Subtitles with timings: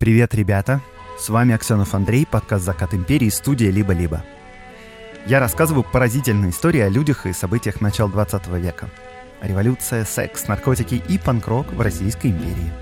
[0.00, 0.80] Привет, ребята!
[1.18, 4.24] С вами Аксенов Андрей, подкаст «Закат империи», студия «Либо-либо».
[5.26, 8.88] Я рассказываю поразительные истории о людях и событиях начала 20 века.
[9.42, 12.72] Революция, секс, наркотики и панк-рок в Российской империи.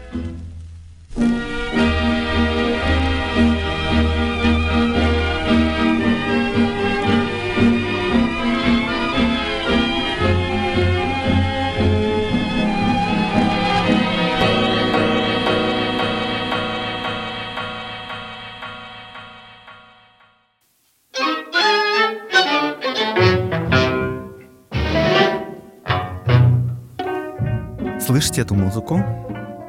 [28.36, 29.02] Слышите эту музыку?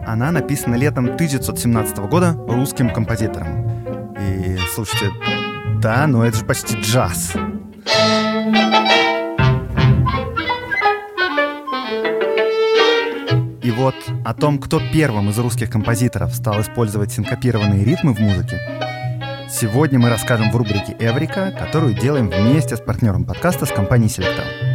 [0.05, 4.13] Она написана летом 1917 года русским композитором.
[4.20, 5.09] И слушайте,
[5.81, 7.31] да, но это же почти джаз.
[13.61, 18.59] И вот о том, кто первым из русских композиторов стал использовать синкопированные ритмы в музыке,
[19.49, 24.67] сегодня мы расскажем в рубрике «Эврика», которую делаем вместе с партнером подкаста с компанией Selectel.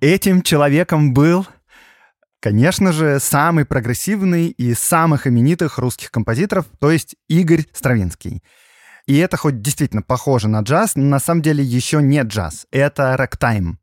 [0.00, 1.44] Этим человеком был,
[2.40, 8.44] конечно же, самый прогрессивный из самых именитых русских композиторов, то есть Игорь Стравинский.
[9.06, 12.66] И это хоть действительно похоже на джаз, но на самом деле еще не джаз.
[12.70, 13.80] Это рэктайм.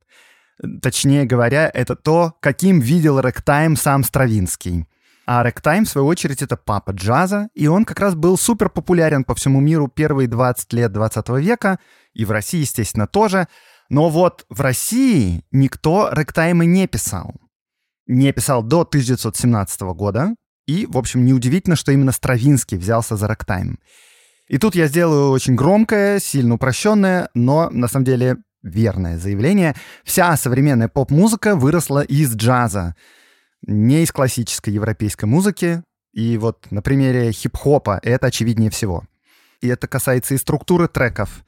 [0.81, 4.85] Точнее говоря, это то, каким видел рэктайм сам Стравинский.
[5.25, 9.25] А рэктайм, в свою очередь, это папа джаза, и он как раз был супер популярен
[9.25, 11.79] по всему миру первые 20 лет 20 века,
[12.13, 13.49] и в России, естественно, тоже—
[13.89, 17.35] но вот в России никто рэктаймы не писал.
[18.07, 20.35] Не писал до 1917 года.
[20.67, 23.79] И, в общем, неудивительно, что именно Стравинский взялся за рэктайм.
[24.47, 29.75] И тут я сделаю очень громкое, сильно упрощенное, но на самом деле верное заявление.
[30.03, 32.95] Вся современная поп-музыка выросла из джаза,
[33.65, 35.83] не из классической европейской музыки.
[36.13, 39.03] И вот на примере хип-хопа это очевиднее всего.
[39.61, 41.43] И это касается и структуры треков,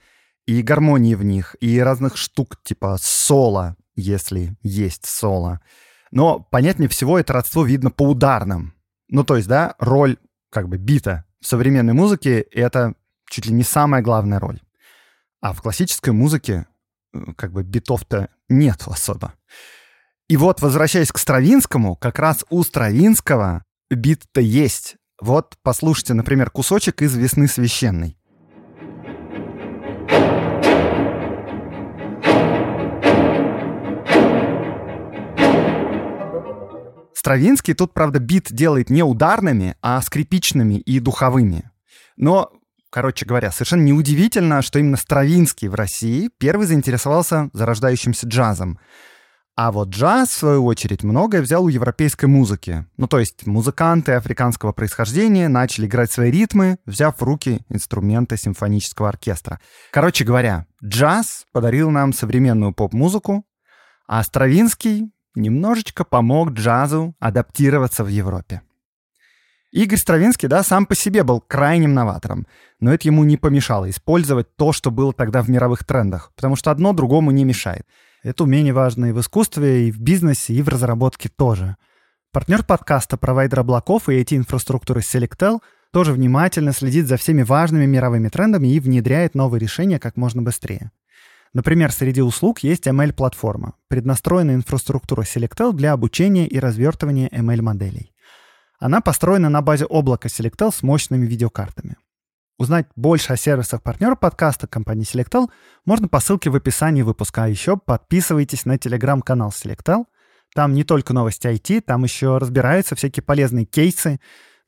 [0.48, 5.60] и гармонии в них, и разных штук типа соло, если есть соло.
[6.10, 8.74] Но понятнее всего это родство видно по ударным.
[9.10, 10.18] Ну, то есть, да, роль
[10.50, 12.96] как бы бита в современной музыке— это
[13.30, 14.62] чуть ли не самая главная роль.
[15.42, 16.66] А в классической музыке
[17.14, 19.34] э, как бы битов-то нет особо.
[20.30, 24.96] И вот, возвращаясь к Стравинскому, как раз у Стравинского бит-то есть.
[25.22, 28.17] Вот послушайте, например, кусочек из «Весны священной».
[37.28, 41.70] Стравинский тут, правда, бит делает не ударными, а скрипичными и духовыми.
[42.16, 42.54] Но,
[42.90, 48.80] короче говоря, совершенно неудивительно, что именно Стравинский в России первый заинтересовался зарождающимся джазом.
[49.58, 52.86] А вот джаз, в свою очередь, многое взял у европейской музыки.
[52.96, 59.10] Ну, то есть музыканты африканского происхождения начали играть свои ритмы, взяв в руки инструменты симфонического
[59.10, 59.60] оркестра.
[59.92, 63.44] Короче говоря, джаз подарил нам современную поп-музыку,
[64.08, 68.62] а Стравинский немножечко помог джазу адаптироваться в Европе.
[69.72, 72.48] Игорь Стравинский, да, сам по себе был крайним новатором,
[72.80, 76.72] но это ему не помешало использовать то, что было тогда в мировых трендах, потому что
[76.72, 77.86] одно другому не мешает.
[78.24, 81.76] Это умение важно и в искусстве, и в бизнесе, и в разработке тоже.
[82.32, 85.60] Партнер подкаста «Провайдер облаков» и IT-инфраструктуры Selectel
[85.92, 90.92] тоже внимательно следит за всеми важными мировыми трендами и внедряет новые решения как можно быстрее.
[91.54, 98.14] Например, среди услуг есть ML-платформа, преднастроенная инфраструктура Selectel для обучения и развертывания ML-моделей.
[98.80, 101.96] Она построена на базе облака Selectel с мощными видеокартами.
[102.60, 105.50] Узнать больше о сервисах партнера подкаста компании Selectel
[105.86, 107.44] можно по ссылке в описании выпуска.
[107.44, 110.06] А еще подписывайтесь на телеграм-канал Selectel.
[110.56, 114.20] Там не только новости IT, там еще разбираются всякие полезные кейсы.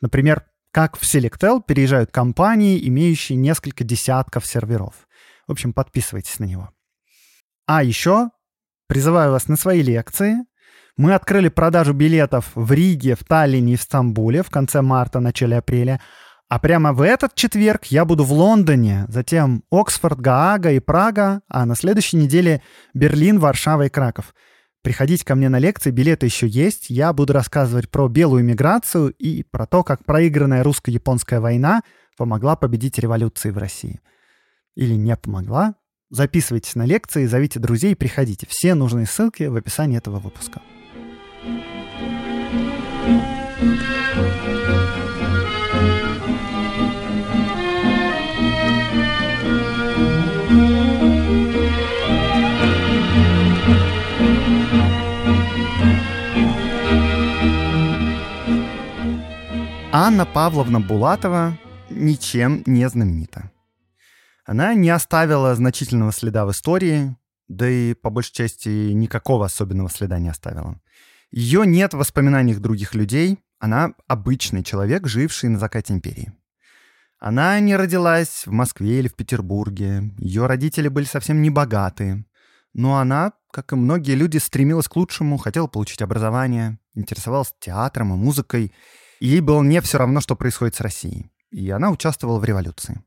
[0.01, 5.07] Например, как в Selectel переезжают компании, имеющие несколько десятков серверов.
[5.49, 6.69] В общем, подписывайтесь на него.
[7.65, 8.29] А еще
[8.87, 10.45] призываю вас на свои лекции.
[10.95, 15.57] Мы открыли продажу билетов в Риге, в Таллине и в Стамбуле в конце марта, начале
[15.57, 16.01] апреля.
[16.49, 21.65] А прямо в этот четверг я буду в Лондоне, затем Оксфорд, Гаага и Прага, а
[21.65, 22.61] на следующей неделе
[22.93, 24.35] Берлин, Варшава и Краков.
[24.83, 26.91] Приходите ко мне на лекции, билеты еще есть.
[26.91, 31.81] Я буду рассказывать про белую миграцию и про то, как проигранная русско-японская война
[32.17, 33.99] помогла победить революции в России
[34.79, 35.75] или не помогла,
[36.09, 38.47] записывайтесь на лекции, зовите друзей, приходите.
[38.49, 40.61] Все нужные ссылки в описании этого выпуска.
[59.91, 61.57] Анна Павловна Булатова
[61.89, 63.51] ничем не знаменита.
[64.49, 67.15] Она не оставила значительного следа в истории,
[67.47, 70.81] да и по большей части никакого особенного следа не оставила.
[71.29, 76.33] Ее нет в воспоминаниях других людей, она обычный человек, живший на закате империи.
[77.19, 82.25] Она не родилась в Москве или в Петербурге, ее родители были совсем не богаты,
[82.73, 88.17] но она, как и многие люди, стремилась к лучшему, хотела получить образование, интересовалась театром и
[88.17, 88.73] музыкой,
[89.19, 91.29] и ей было не все равно, что происходит с Россией.
[91.51, 93.03] И она участвовала в революции.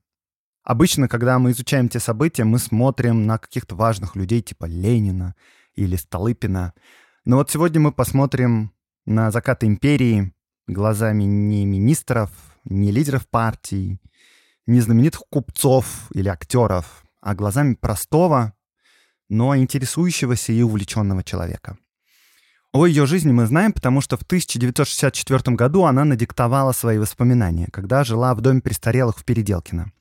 [0.64, 5.34] Обычно, когда мы изучаем те события, мы смотрим на каких-то важных людей типа Ленина
[5.74, 6.74] или Столыпина.
[7.24, 8.72] Но вот сегодня мы посмотрим
[9.04, 10.32] на закат империи
[10.68, 12.30] глазами не министров,
[12.64, 14.00] не лидеров партий,
[14.66, 18.52] не знаменитых купцов или актеров, а глазами простого,
[19.28, 21.76] но интересующегося и увлеченного человека.
[22.72, 28.04] О ее жизни мы знаем, потому что в 1964 году она надиктовала свои воспоминания, когда
[28.04, 29.92] жила в доме престарелых в Переделкино.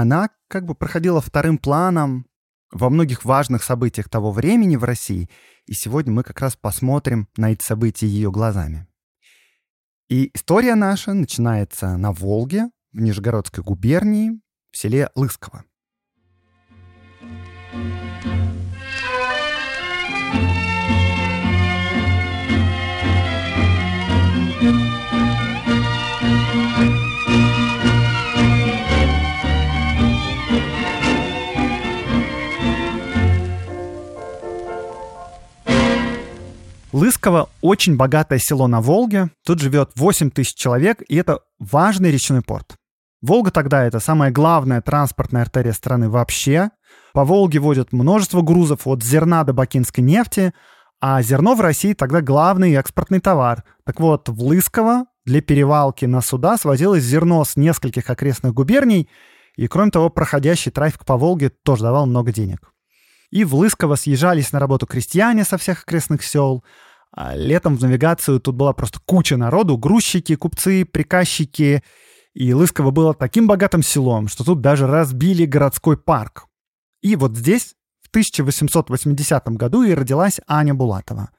[0.00, 2.28] Она как бы проходила вторым планом
[2.70, 5.28] во многих важных событиях того времени в России,
[5.66, 8.86] и сегодня мы как раз посмотрим на эти события ее глазами.
[10.08, 14.40] И история наша начинается на Волге, в Нижегородской губернии,
[14.70, 15.64] в селе Лысково.
[36.92, 39.30] Лысково— очень богатое село на Волге.
[39.44, 42.76] Тут живет 8 тысяч человек, и это важный речной порт.
[43.20, 46.70] Волга тогда это самая главная транспортная артерия страны вообще.
[47.12, 50.54] По Волге водят множество грузов от зерна до бакинской нефти,
[51.00, 53.64] а зерно в России тогда главный экспортный товар.
[53.84, 59.10] Так вот, в Лысково для перевалки на суда свозилось зерно с нескольких окрестных губерний,
[59.56, 62.70] и, кроме того, проходящий трафик по Волге тоже давал много денег.
[63.30, 66.64] И в Лысково съезжались на работу крестьяне со всех окрестных сел.
[67.12, 71.82] А летом в навигацию тут была просто куча народу, грузчики, купцы, приказчики.
[72.34, 76.46] И Лысково было таким богатым селом, что тут даже разбили городской парк.
[77.02, 81.30] И вот здесь, в 1880 году, и родилась Аня Булатова.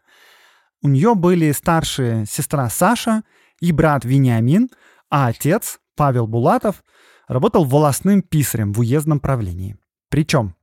[0.82, 3.24] У нее были старшая сестра Саша
[3.60, 4.70] и брат Вениамин,
[5.10, 6.84] а отец, Павел Булатов,
[7.28, 9.78] работал волосным писарем в уездном правлении.
[10.10, 10.56] Причем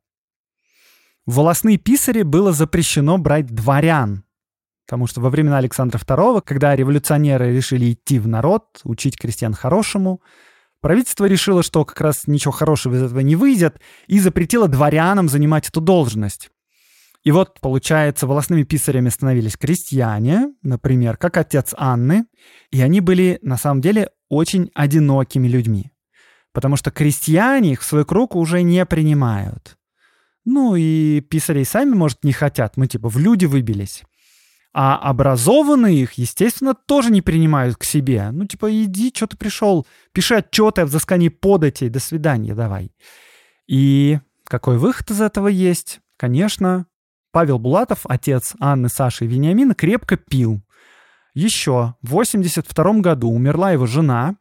[1.26, 4.25] волосные писари было запрещено брать дворян,
[4.87, 10.23] потому что во времена Александра II, когда революционеры решили идти в народ, учить крестьян хорошему,
[10.81, 15.69] правительство решило, что как раз ничего хорошего из этого не выйдет, и запретило дворянам занимать
[15.69, 16.50] эту должность.
[17.25, 22.26] И вот, получается, волосными писарями становились крестьяне, например, как отец Анны,
[22.70, 25.90] и они были, на самом деле, очень одинокими людьми,
[26.52, 29.76] потому что крестьяне их в свой круг уже не принимают.
[30.46, 32.76] Ну и писарей сами, может, не хотят.
[32.76, 34.04] Мы типа в люди выбились.
[34.72, 38.31] А образованные их, естественно, тоже не принимают к себе.
[38.31, 42.93] Ну, типа, иди, что ты пришел, пиши отчеты о взыскании податей, до свидания, давай.
[43.66, 46.00] И какой выход из этого есть?
[46.19, 46.87] Конечно,
[47.32, 50.62] Павел Булатов, отец Анны, Саши и Вениамина, крепко пил.
[51.34, 54.36] Еще в 82 году умерла его жена,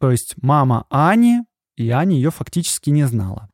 [0.00, 1.42] то есть мама Ани,
[1.76, 3.50] и Аня ее фактически не знала.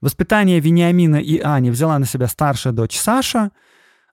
[0.00, 3.50] Воспитание Вениамина и Ани взяла на себя старшая дочь Саша.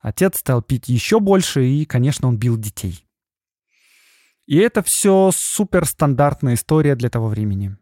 [0.01, 3.06] Отец стал пить еще больше, и, конечно, он бил детей.
[4.46, 7.77] И это все суперстандартная история для того времени.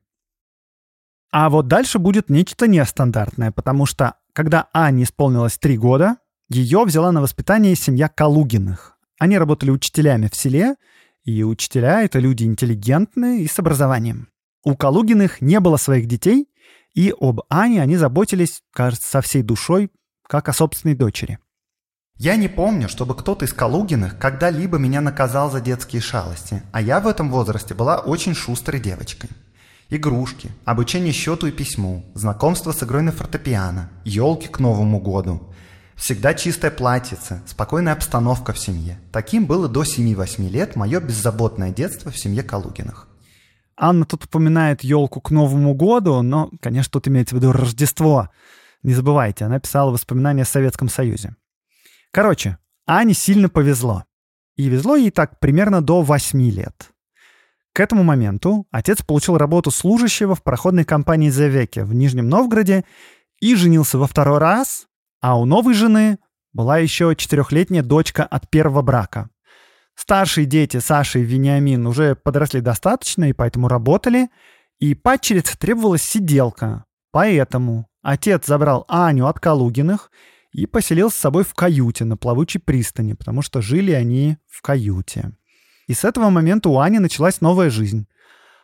[1.31, 6.17] А вот дальше будет нечто нестандартное, потому что, когда Ане исполнилось три года,
[6.49, 8.97] ее взяла на воспитание семья Калугиных.
[9.19, 10.75] Они работали учителями в селе,
[11.23, 14.29] и учителя— это люди интеллигентные и с образованием.
[14.63, 16.47] У Калугиных не было своих детей,
[16.95, 19.91] и об Ане они заботились, кажется, со всей душой,
[20.27, 21.37] как о собственной дочери.
[22.17, 27.01] Я не помню, чтобы кто-то из Калугиных когда-либо меня наказал за детские шалости, а я
[27.01, 29.29] в этом возрасте была очень шустрой девочкой.
[29.89, 35.53] Игрушки, обучение счету и письму, знакомство с игрой на фортепиано, елки к Новому году.
[35.95, 38.97] Всегда чистое платьице, спокойная обстановка в семье.
[39.11, 43.09] Таким было до 7-8 лет мое беззаботное детство в семье Калугиных.
[43.77, 48.29] Анна тут упоминает елку к Новому году, но, конечно, тут имеется в виду Рождество.
[48.83, 51.35] Не забывайте, она писала воспоминания о Советском Союзе.
[52.11, 54.05] Короче, Ане сильно повезло.
[54.55, 56.91] И везло ей так примерно до 8 лет.
[57.73, 62.85] К этому моменту отец получил работу служащего в проходной компании «Зевеке» в Нижнем Новгороде
[63.41, 64.87] и женился во второй раз,
[65.19, 66.19] а у новой жены
[66.53, 69.29] была еще четырехлетняя дочка от первого брака.
[69.95, 74.29] Старшие дети, Саша и Вениамин, уже подросли достаточно и поэтому работали,
[74.79, 76.85] и падчерице требовалась сиделка.
[77.11, 80.11] Поэтому отец забрал Аню от Калугиных
[80.51, 85.31] и поселил с собой в каюте на плавучей пристани, потому что жили они в каюте.
[85.87, 88.07] И с этого момента у Ани началась новая жизнь.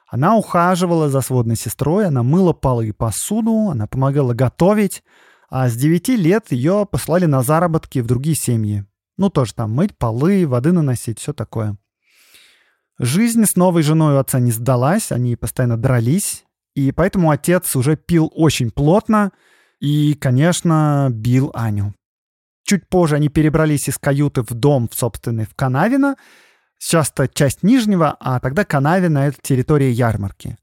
[0.07, 5.03] Она ухаживала за сводной сестрой, она мыла полы и посуду, она помогала готовить,
[5.49, 8.85] а с 9 лет ее послали на заработки в другие семьи.
[9.21, 11.77] Ну, тоже там мыть полы, воды наносить, все такое.
[12.97, 17.97] Жизнь с новой женой у отца не сдалась, они постоянно дрались, и поэтому отец уже
[17.97, 19.31] пил очень плотно
[19.79, 21.93] и, конечно, бил Аню.
[22.63, 26.15] Чуть позже они перебрались из каюты в дом в собственный в Канавино.
[26.79, 30.57] Сейчас-то часть Нижнего, а тогда Канавино— это территория ярмарки.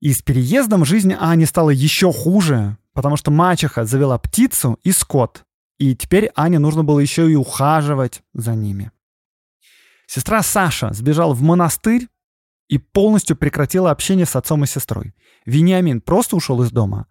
[0.00, 5.45] И с переездом жизнь Ани стала еще хуже, потому что мачеха завела птицу и скот.
[5.78, 8.92] И теперь Ане нужно было еще и ухаживать за ними.
[10.06, 12.08] Сестра Саша сбежала в монастырь
[12.68, 15.14] и полностью прекратила общение с отцом и сестрой.
[15.44, 17.06] Вениамин просто ушел из дома,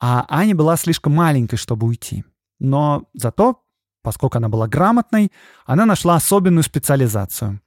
[0.00, 2.24] а Аня была слишком маленькой, чтобы уйти.
[2.58, 3.62] Но зато,
[4.02, 5.30] поскольку она была грамотной,
[5.66, 7.60] она нашла особенную специализацию.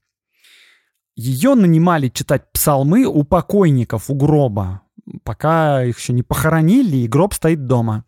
[1.15, 4.81] Ее нанимали читать псалмы у покойников у гроба,
[5.23, 8.05] пока их еще не похоронили, и гроб стоит дома.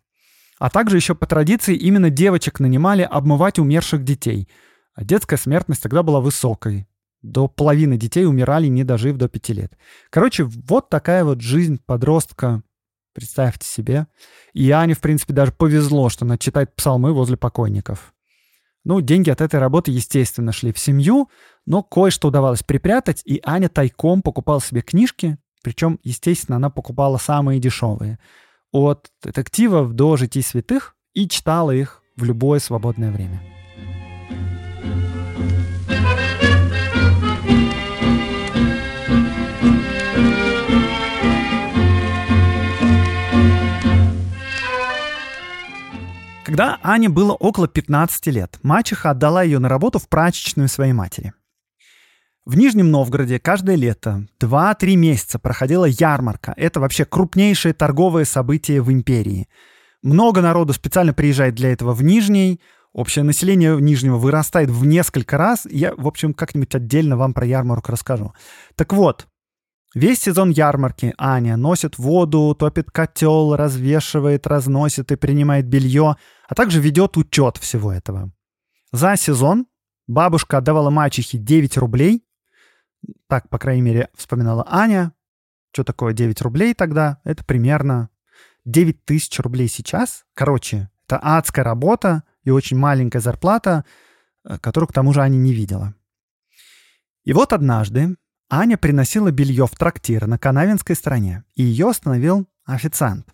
[0.58, 4.48] А также еще по традиции именно девочек нанимали обмывать умерших детей.
[4.94, 6.86] А детская смертность тогда была высокой.
[7.22, 9.76] До половины детей умирали, не дожив до пяти лет.
[10.10, 12.62] Короче, вот такая вот жизнь подростка.
[13.14, 14.06] Представьте себе.
[14.52, 18.12] И Ане, в принципе, даже повезло, что она читает псалмы возле покойников.
[18.84, 21.30] Ну, деньги от этой работы, естественно, шли в семью,
[21.64, 27.58] но кое-что удавалось припрятать, и Аня тайком покупала себе книжки, причем, естественно, она покупала самые
[27.58, 28.18] дешевые.
[28.74, 33.40] От детективов до житий святых и читала их в любое свободное время.
[46.44, 51.32] Когда Ане было около 15 лет, мачеха отдала ее на работу в прачечную своей матери.
[52.46, 56.52] В Нижнем Новгороде каждое лето 2-3 месяца проходила ярмарка.
[56.58, 59.48] Это вообще крупнейшее торговое событие в империи.
[60.02, 62.60] Много народу специально приезжает для этого в Нижний.
[62.92, 65.66] Общее население Нижнего вырастает в несколько раз.
[65.70, 68.34] Я, в общем, как-нибудь отдельно вам про ярмарку расскажу.
[68.76, 69.26] Так вот,
[69.94, 76.16] Весь сезон ярмарки Аня носит воду, топит котел, развешивает, разносит и принимает белье,
[76.48, 78.32] а также ведет учет всего этого.
[78.90, 79.66] За сезон
[80.08, 82.23] бабушка отдавала мачехе 9 рублей.
[83.28, 85.12] Так, по крайней мере, вспоминала Аня.
[85.72, 87.20] Что такое 9 рублей тогда?
[87.24, 88.10] Это примерно
[88.64, 90.24] 9 тысяч рублей сейчас.
[90.34, 93.84] Короче, это адская работа и очень маленькая зарплата,
[94.44, 95.94] э, которую к тому же Аня не видела.
[97.24, 98.16] И вот однажды
[98.50, 103.26] Аня приносила белье в трактир на Канавинской стороне, и ее остановил официант.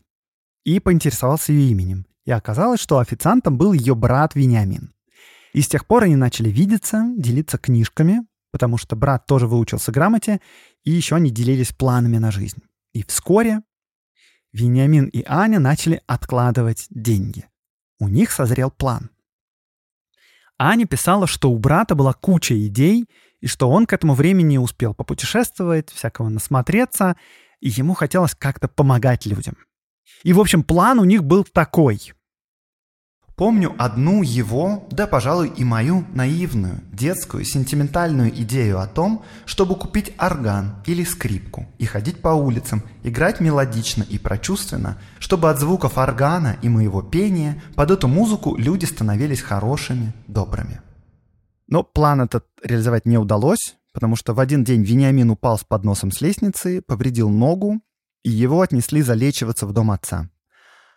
[0.65, 2.07] И поинтересовался ее именем.
[2.25, 4.93] И оказалось, что официантом был ее брат Вениамин.
[5.53, 10.41] И с тех пор они начали видеться, делиться книжками, потому что брат тоже выучился грамоте,
[10.85, 12.63] и еще они делились планами на жизнь.
[12.93, 13.63] И вскоре
[14.53, 17.49] Вениамин и Аня начали откладывать деньги.
[17.99, 19.11] У них созрел план.
[20.59, 23.07] Аня писала, что у брата была куча идей,
[23.41, 27.17] и что он к этому времени успел попутешествовать, всякого насмотреться,
[27.61, 29.57] и ему хотелось как-то помогать людям.
[30.23, 32.13] И, в общем, план у них был такой.
[33.41, 40.13] Помню одну его, да, пожалуй, и мою наивную, детскую, сентиментальную идею о том, чтобы купить
[40.19, 46.59] орган или скрипку и ходить по улицам, играть мелодично и прочувственно, чтобы от звуков органа
[46.61, 50.83] и моего пения под эту музыку люди становились хорошими, добрыми.
[51.67, 56.13] Но план этот реализовать не удалось, потому что в один день Вениамин упал с подносом
[56.13, 57.81] с лестницы, повредил ногу,
[58.23, 60.29] и его отнесли залечиваться в дом отца.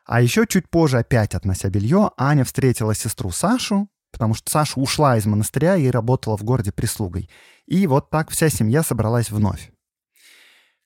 [0.05, 5.17] А еще чуть позже, опять относя белье, Аня встретила сестру Сашу, потому что Саша ушла
[5.17, 7.29] из монастыря и работала в городе прислугой.
[7.65, 9.71] И вот так вся семья собралась вновь.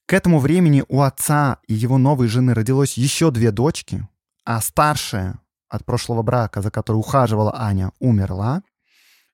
[0.06, 4.08] К этому времени у отца и его новой жены родилось еще две дочки,
[4.46, 8.64] а старшая от прошлого брака, за которой ухаживала Аня, умерла.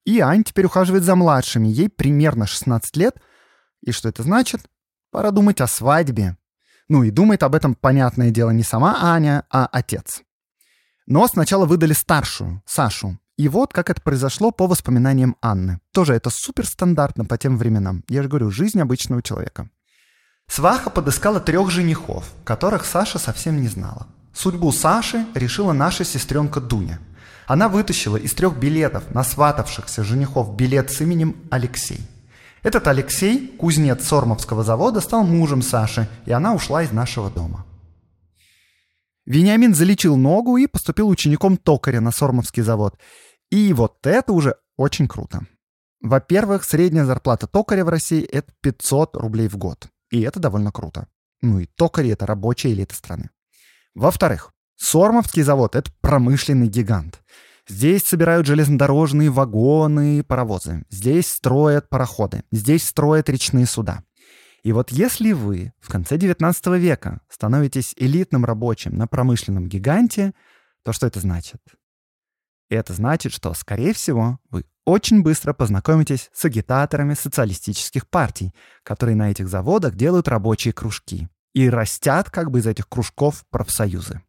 [0.04, 3.20] И Ань теперь ухаживает за младшими, ей примерно 16 лет.
[3.82, 4.62] И что это значит?
[5.12, 6.36] Пора думать о свадьбе.
[6.88, 10.22] Ну и думает об этом, понятное дело, не сама Аня, а отец.
[11.06, 13.18] Но сначала выдали старшую, Сашу.
[13.36, 15.80] И вот как это произошло по воспоминаниям Анны.
[15.92, 18.04] Тоже это супер стандартно по тем временам.
[18.08, 19.68] Я же говорю, жизнь обычного человека.
[20.46, 24.06] Сваха подыскала трех женихов, которых Саша совсем не знала.
[24.32, 26.98] Судьбу Саши решила наша сестренка Дуня–
[27.46, 32.00] Она вытащила из трех билетов на сватавшихся женихов билет с именем Алексей.
[32.64, 37.66] Этот Алексей, кузнец Сормовского завода, стал мужем Саши, и она ушла из нашего дома.
[39.26, 42.98] Вениамин залечил ногу и поступил учеником токаря на Сормовский завод.
[43.50, 45.46] И вот это уже очень круто.
[46.00, 49.88] Во-первых, средняя зарплата токаря в России— это 500 рублей в год.
[50.10, 51.06] И это довольно круто.
[51.42, 53.28] Ну и токари— это рабочая элита страны.
[53.94, 57.20] Во-вторых, Сормовский завод— это промышленный гигант.
[57.66, 60.84] Здесь собирают железнодорожные вагоны паровозы.
[60.90, 62.44] Здесь строят пароходы.
[62.52, 64.02] Здесь строят речные суда.
[64.62, 70.34] И вот если вы в конце 19 века становитесь элитным рабочим на промышленном гиганте,
[70.84, 71.60] то что это значит?
[72.70, 79.30] Это значит, что, скорее всего, вы очень быстро познакомитесь с агитаторами социалистических партий, которые на
[79.30, 84.22] этих заводах делают рабочие кружки и растят как бы из этих кружков профсоюзы.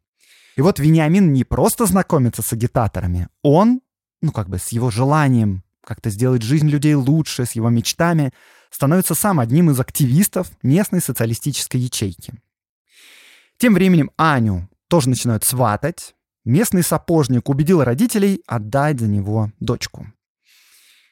[0.56, 3.82] И вот Вениамин не просто знакомится с агитаторами, он,
[4.22, 8.32] ну как бы с его желанием как-то сделать жизнь людей лучше, с его мечтами,
[8.70, 12.34] становится сам одним из активистов местной социалистической ячейки.
[13.58, 16.14] Тем временем Аню тоже начинают сватать.
[16.44, 20.06] Местный сапожник убедил родителей отдать за него дочку.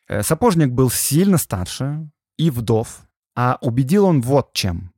[0.09, 3.03] Э, сапожник был сильно старше и вдов,
[3.37, 4.94] а убедил он вот чем.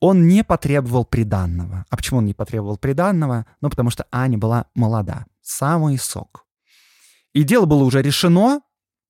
[0.00, 1.84] Он не потребовал приданного.
[1.90, 3.46] А почему он не потребовал приданного?
[3.60, 5.26] Ну, потому что Аня была молода.
[5.42, 6.46] Самый сок.
[7.32, 8.60] И дело было уже решено,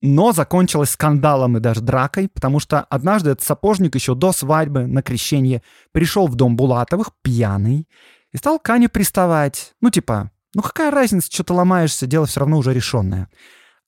[0.01, 5.01] но закончилось скандалом и даже дракой, потому что однажды этот сапожник еще до свадьбы на
[5.01, 7.87] крещение пришел в дом Булатовых пьяный
[8.31, 9.73] и стал к Ане приставать.
[9.79, 13.29] Ну типа, ну какая разница, что ты ломаешься, дело все равно уже решенное.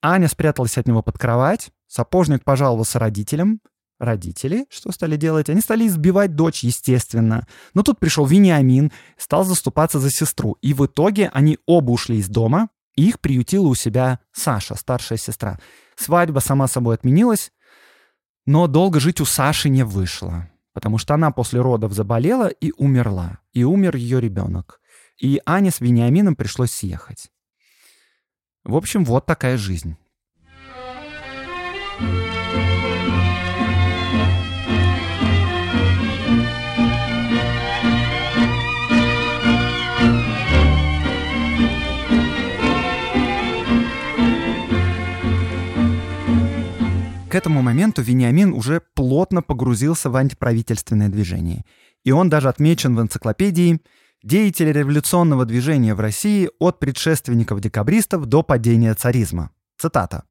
[0.02, 3.60] Аня спряталась от него под кровать, сапожник пожаловался родителям,
[4.00, 5.50] Родители что стали делать?
[5.50, 7.48] Они стали избивать дочь, естественно.
[7.74, 10.58] Но тут пришел Вениамин, стал заступаться за сестру.
[10.62, 15.18] И в итоге они оба ушли из дома, и их приютила у себя Саша, старшая
[15.18, 15.60] сестра.
[15.96, 17.52] Свадьба, сама собой, отменилась,
[18.46, 23.40] но долго жить у Саши не вышло, потому что она после родов заболела и умерла,
[23.54, 24.80] и умер ее ребенок.
[25.18, 27.30] И Ане с Вениамином пришлось съехать.
[28.64, 29.98] В общем, вот такая жизнь.
[47.34, 51.66] К этому моменту Вениамин уже плотно погрузился в антиправительственное движение.
[52.04, 53.82] И он даже отмечен в энциклопедии
[54.22, 59.50] «Деятели революционного движения в России от предшественников декабристов до падения царизма».
[59.80, 60.26] Цитата.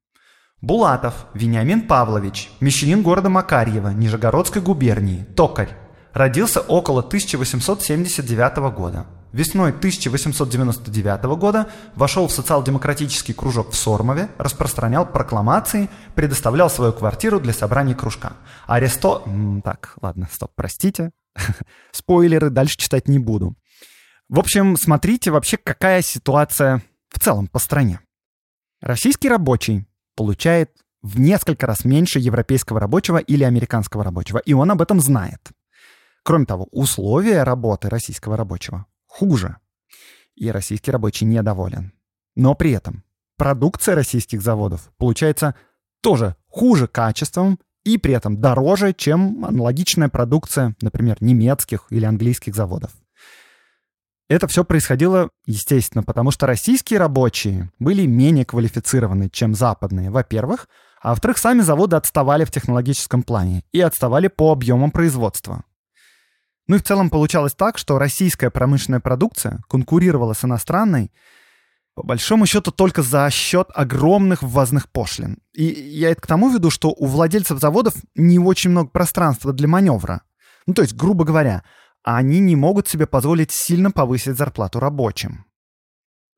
[0.61, 5.82] Булатов Вениамин Павлович, мещанин города Макарьева, Нижегородской губернии, токарь.
[6.13, 9.07] Родился около 1879 года.
[9.33, 17.55] Весной 1899 года вошел в социал-демократический кружок в Сормове, распространял прокламации, предоставлял свою квартиру для
[17.55, 18.35] собраний кружка.
[18.67, 19.23] Аресто...
[19.65, 21.13] Так, ладно, стоп, простите.
[21.93, 23.57] Спойлеры дальше читать не буду.
[24.29, 28.01] В общем, смотрите вообще, какая ситуация в целом по стране.
[28.83, 34.83] Российский рабочий получает в несколько раз меньше европейского рабочего или американского рабочего, и он об
[34.83, 35.41] этом знает.
[36.23, 39.57] Кроме того, условия работы российского рабочего хуже.
[40.35, 41.93] И российский рабочий недоволен.
[42.37, 43.05] Но при этом
[43.37, 45.55] продукция российских заводов получается
[46.01, 52.93] тоже хуже качеством и при этом дороже, чем аналогичная продукция, например, немецких или английских заводов.
[54.29, 60.69] Это все происходило, естественно, потому что российские рабочие были менее квалифицированы, чем западные, во-первых,
[61.03, 65.65] а во-вторых, сами заводы отставали в технологическом плане и отставали по объемам производства.
[66.73, 71.13] Ну и в целом получалось так, что российская промышленная продукция конкурировала с иностранной,
[71.95, 75.37] по большому счету, только за счет огромных ввозных пошлин.
[75.53, 79.69] И я это к тому веду, что у владельцев заводов не очень много пространства для
[79.69, 80.23] маневра.
[80.67, 81.63] Ну, то есть, грубо говоря,
[82.05, 85.45] они не могут себе позволить сильно повысить зарплату рабочим.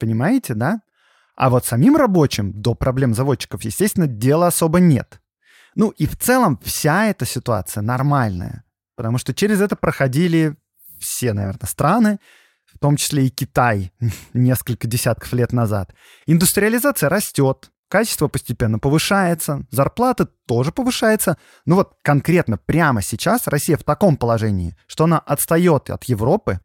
[0.00, 0.80] Понимаете, да?
[1.36, 5.20] А вот самим рабочим до проблем заводчиков, естественно, дела особо нет.
[5.76, 8.63] Ну и в целом вся эта ситуация нормальная.
[8.96, 10.56] Потому что через это проходили
[10.98, 12.18] все, наверное, страны,
[12.72, 13.92] в том числе и Китай
[14.34, 15.94] несколько десятков лет назад.
[16.26, 21.38] Индустриализация растет, качество постепенно повышается, зарплаты тоже повышаются.
[21.66, 26.60] Ну вот конкретно прямо сейчас Россия в таком положении, что она отстает от Европы,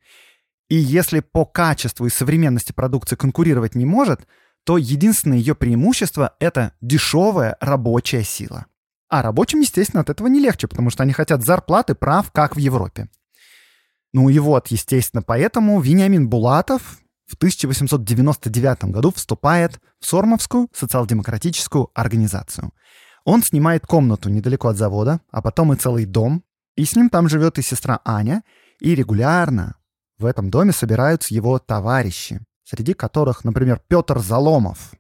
[0.70, 4.28] и если по качеству и современности продукции конкурировать не может,
[4.64, 8.68] то единственное ее преимущество— это дешевая рабочая сила.
[9.10, 12.60] А рабочим, естественно, от этого не легче, потому что они хотят зарплаты прав, как в
[12.60, 13.10] Европе.
[14.14, 22.72] Ну и вот, естественно, поэтому Вениамин Булатов в 1899 году вступает в Сормовскую социал-демократическую организацию.
[23.24, 26.44] Он снимает комнату недалеко от завода, а потом и целый дом,
[26.76, 28.44] и с ним там живет и сестра Аня,
[28.80, 29.76] и регулярно
[30.18, 34.92] в этом доме собираются его товарищи, среди которых, например, Петр Заломов.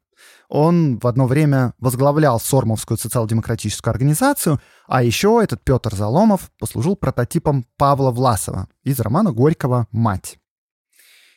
[0.50, 7.66] Он в одно время возглавлял Сормовскую социал-демократическую организацию, а еще этот Петр Заломов послужил прототипом
[7.78, 10.40] Павла Власова из романа Горького «Мать».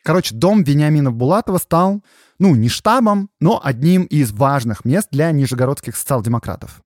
[0.02, 2.02] Короче, дом Вениамина Булатова стал,
[2.38, 6.82] ну, не штабом, но одним из важных мест для нижегородских социал-демократов.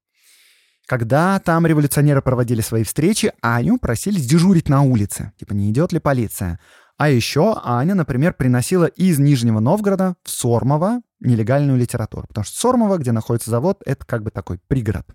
[0.86, 5.32] Когда там революционеры проводили свои встречи, Аню просили дежурить на улице.
[5.38, 6.60] Типа, не идет ли полиция?
[6.98, 12.26] А еще Аня, например, приносила из Нижнего Новгорода в Сормово нелегальную литературу.
[12.26, 15.06] Потому что Сормово, где находится завод, это как бы такой пригород.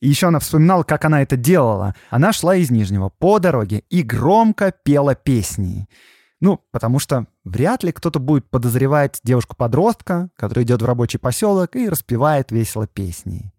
[0.00, 1.94] И еще она вспоминала, как она это делала.
[2.08, 5.88] Она шла из Нижнего по дороге и громко пела песни.
[6.40, 11.88] Ну, потому что вряд ли кто-то будет подозревать девушку-подростка, которая идет в рабочий поселок и
[11.88, 13.52] распевает весело песни.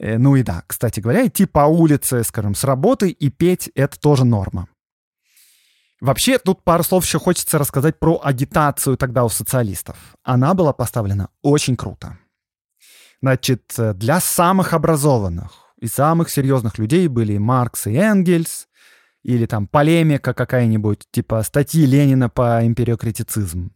[0.00, 3.98] Э, ну и да, кстати говоря, идти по улице, скажем, с работы и петь— это
[4.00, 4.68] тоже норма.
[6.04, 9.96] Вообще, тут пару слов еще хочется рассказать про агитацию тогда у социалистов.
[10.22, 12.18] Она была поставлена очень круто.
[13.22, 18.68] Значит, для самых образованных и самых серьезных людей были Маркс и Энгельс,
[19.22, 23.70] или там полемика какая-нибудь, типа статьи Ленина по империокритицизму.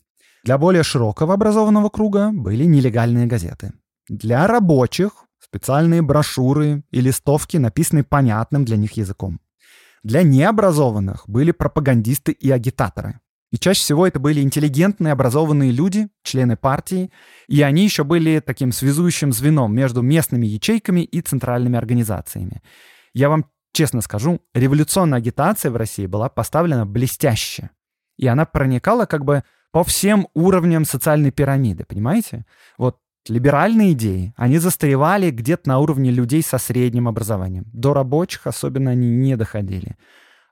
[0.45, 3.73] Для более широкого образованного круга были нелегальные газеты.
[4.07, 9.41] Для рабочих— специальные брошюры и листовки, написанные понятным для них языком.
[10.03, 13.21] Для необразованных были пропагандисты и агитаторы.
[13.51, 17.11] И чаще всего это были интеллигентные, образованные люди, члены партии,
[17.49, 22.63] и они еще были таким связующим звеном между местными ячейками и центральными организациями.
[23.15, 27.71] Я вам честно скажу, революционная агитация в России была поставлена блестяще.
[28.19, 32.45] И она проникала как бы по всем уровням социальной пирамиды, понимаете?
[32.77, 37.65] Вот либеральные идеи, они застаревали где-то на уровне людей со средним образованием.
[37.73, 39.97] До рабочих особенно они не доходили.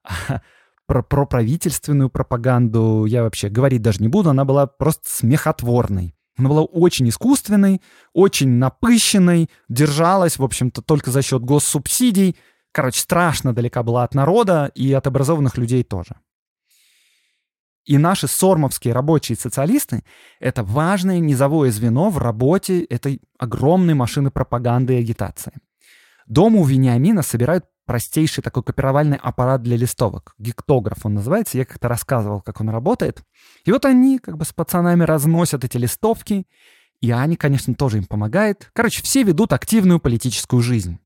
[0.05, 0.41] А
[0.87, 6.15] про, про правительственную пропаганду я вообще говорить даже не буду, она была просто смехотворной.
[6.39, 7.81] Она была очень искусственной,
[8.13, 12.37] очень напыщенной, держалась, в общем-то, только за счет госсубсидий.
[12.73, 16.17] Короче, страшно далека была от народа и от образованных людей тоже.
[17.87, 20.03] И наши сормовские рабочие социалисты—
[20.41, 25.53] это важное низовое звено в работе этой огромной машины пропаганды и агитации.
[26.27, 30.35] Дома у Вениамина собирают простейший такой копировальный аппарат для листовок.
[30.39, 31.59] Гектограф он называется.
[31.59, 33.23] Я как-то рассказывал, как он работает.
[33.65, 36.49] И вот они как бы с пацанами разносят эти листовки.
[37.01, 38.71] И Аня, конечно, тоже им помогает.
[38.73, 40.99] Короче, все ведут активную политическую жизнь.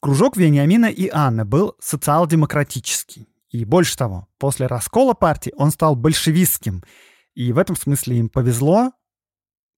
[0.00, 3.26] Кружок Вениамина и Анны был социал-демократический.
[3.56, 6.84] И больше того, после раскола партии он стал большевистским.
[7.34, 8.92] И в этом смысле им повезло.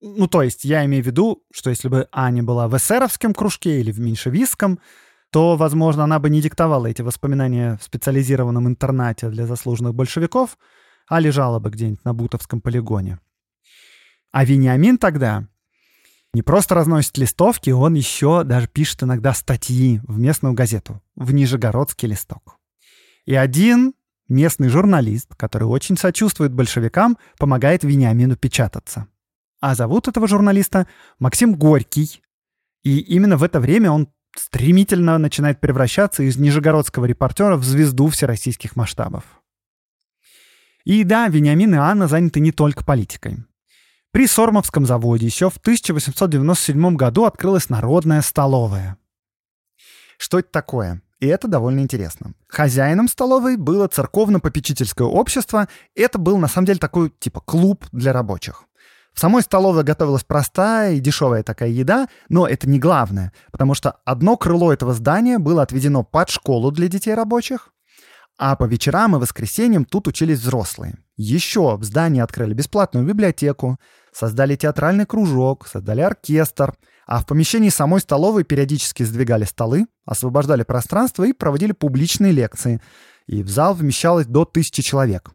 [0.00, 3.78] Ну, то есть я имею в виду, что если бы Аня была в эсеровском кружке
[3.78, 4.80] или в меньшевистском,
[5.30, 10.58] то, возможно, она бы не диктовала эти воспоминания в специализированном интернате для заслуженных большевиков,
[11.06, 13.20] а лежала бы где-нибудь на Бутовском полигоне.
[14.32, 15.46] А Вениамин тогда
[16.32, 22.08] не просто разносит листовки, он еще даже пишет иногда статьи в местную газету, в Нижегородский
[22.08, 22.57] листок.
[23.28, 23.92] И один
[24.30, 29.06] местный журналист, который очень сочувствует большевикам, помогает Вениамину печататься.
[29.60, 30.86] А зовут этого журналиста
[31.18, 32.22] Максим Горький.
[32.84, 38.76] И именно в это время он стремительно начинает превращаться из нижегородского репортера в звезду всероссийских
[38.76, 39.24] масштабов.
[40.84, 43.44] И да, Вениамин и Анна заняты не только политикой.
[44.10, 48.96] При Сормовском заводе еще в 1897 году открылась народная столовая.
[50.16, 51.02] Что это такое?
[51.20, 52.32] И это довольно интересно.
[52.46, 55.68] Хозяином столовой было церковно-попечительское общество.
[55.96, 58.64] Это был, на самом деле, такой, типа, клуб для рабочих.
[59.12, 63.96] В самой столовой готовилась простая и дешевая такая еда, но это не главное, потому что
[64.04, 67.70] одно крыло этого здания было отведено под школу для детей рабочих,
[68.38, 70.98] а по вечерам и воскресеньям тут учились взрослые.
[71.16, 73.80] Еще в здании открыли бесплатную библиотеку,
[74.12, 76.74] создали театральный кружок, создали оркестр—
[77.08, 82.82] а в помещении самой столовой периодически сдвигали столы, освобождали пространство и проводили публичные лекции.
[83.26, 85.30] И в зал вмещалось до тысячи человек.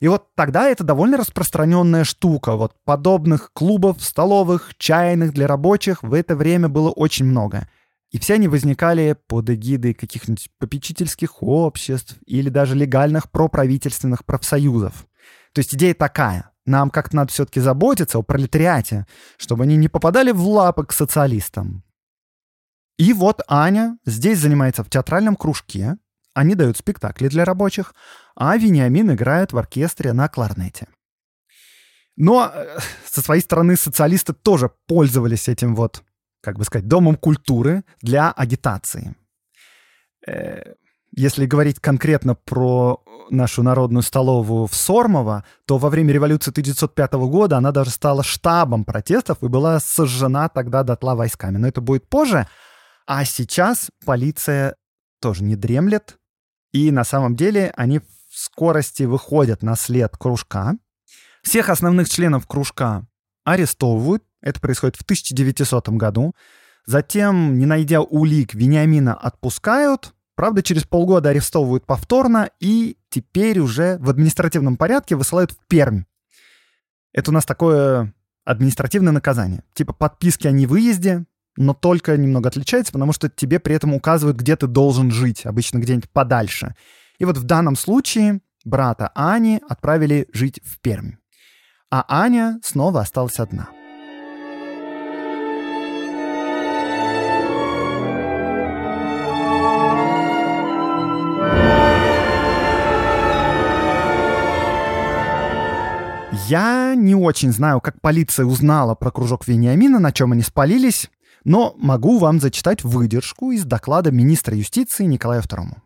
[0.00, 2.56] И вот тогда это довольно распространенная штука.
[2.56, 7.68] Вот подобных клубов, столовых, чайных для рабочих в это время было очень много.
[8.10, 15.06] И все они возникали под эгидой каких-нибудь попечительских обществ или даже легальных проправительственных профсоюзов.
[15.52, 16.50] То есть идея такая.
[16.66, 21.82] Нам как-то надо все-таки заботиться о пролетариате, чтобы они не попадали в лапы к социалистам.
[22.96, 25.96] И вот Аня здесь занимается в театральном кружке,
[26.32, 27.94] они дают спектакли для рабочих,
[28.34, 30.88] а Вениамин играет в оркестре на кларнете.
[32.16, 36.02] Но э, со своей стороны социалисты тоже пользовались этим вот,
[36.40, 39.16] как бы сказать, домом культуры для агитации.
[40.26, 40.74] Э,
[41.12, 47.56] если говорить конкретно про нашу народную столовую в Сормово, то во время революции 1905 года
[47.58, 51.58] она даже стала штабом протестов и была сожжена тогда дотла войсками.
[51.58, 52.46] Но это будет позже.
[53.06, 54.76] А сейчас полиция
[55.20, 56.18] тоже не дремлет.
[56.72, 60.76] И на самом деле они в скорости выходят на след кружка.
[61.42, 63.06] Всех основных членов кружка
[63.44, 64.24] арестовывают.
[64.40, 66.34] Это происходит в 1900 году.
[66.86, 70.14] Затем, не найдя улик, Вениамина отпускают.
[70.34, 76.02] Правда, через полгода арестовывают повторно и теперь уже в административном порядке высылают в Пермь.
[77.12, 78.12] Это у нас такое
[78.44, 79.62] административное наказание.
[79.74, 81.24] Типа подписки о невыезде,
[81.56, 85.78] но только немного отличается, потому что тебе при этом указывают, где ты должен жить, обычно
[85.78, 86.74] где-нибудь подальше.
[87.18, 91.12] И вот в данном случае брата Ани отправили жить в Пермь.
[91.90, 93.68] А Аня снова осталась одна.
[106.48, 111.10] Я не очень знаю, как полиция узнала про кружок Вениамина, на чем они спалились,
[111.44, 115.76] но могу вам зачитать выдержку из доклада министра юстиции Николая II.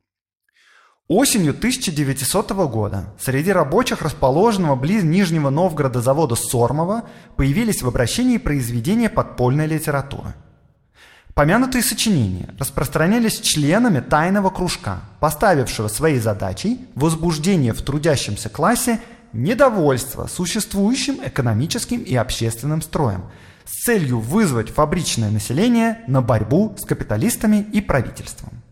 [1.09, 7.05] Осенью 1900 года среди рабочих расположенного близ Нижнего Новгорода завода Сормова
[7.37, 10.35] появились в обращении произведения подпольной литературы.
[11.35, 19.01] Помянутые сочинения распространялись членами тайного кружка, поставившего своей задачей возбуждение в трудящемся классе
[19.33, 23.25] недовольства существующим экономическим и общественным строем
[23.65, 28.63] с целью вызвать фабричное население на борьбу с капиталистами и правительством.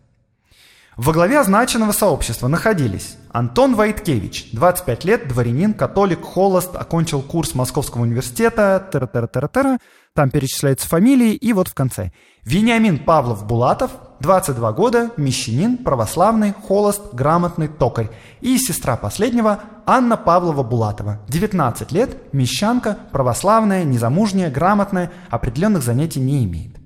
[0.96, 8.02] Во главе означенного сообщества находились Антон Войткевич, 25 лет, дворянин, католик, холост, окончил курс Московского
[8.02, 9.78] университета, тера тера тера тера
[10.14, 12.10] там перечисляются фамилии, и вот в конце.
[12.44, 18.10] Вениамин Павлов-Булатов, 22 года, мещанин, православный, холост, грамотный, токарь.
[18.40, 26.76] И сестра последнего Анна Павлова-Булатова, 19 лет, мещанка, православная, незамужняя, грамотная, определенных занятий не имеет.